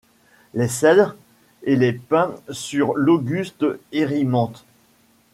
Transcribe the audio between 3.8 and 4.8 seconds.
Érymanthe;